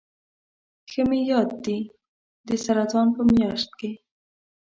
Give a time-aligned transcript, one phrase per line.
[0.89, 1.79] ښه مې یاد دي
[2.47, 3.91] د سرطان په میاشت کې.